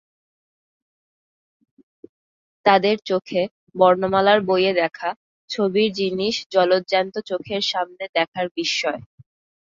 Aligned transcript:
তাদের 2.65 2.95
চোখে 3.05 3.41
বর্ণমালার 3.75 4.39
বইয়ে 4.47 4.73
দেখা 4.73 5.09
ছবির 5.49 5.89
জিনিস 5.99 6.35
জলজ্যান্ত 6.49 7.15
চোখের 7.29 7.63
সামনে 7.71 8.03
দেখার 8.15 8.45
বিস্ময়। 8.57 9.01